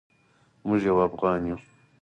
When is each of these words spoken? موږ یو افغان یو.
موږ 0.67 0.79
یو 0.87 0.97
افغان 1.07 1.41
یو. 1.49 1.57